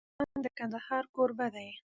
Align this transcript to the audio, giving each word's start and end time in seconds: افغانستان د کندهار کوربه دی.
افغانستان 0.23 0.39
د 0.43 0.47
کندهار 0.57 1.03
کوربه 1.15 1.47
دی. 1.55 1.69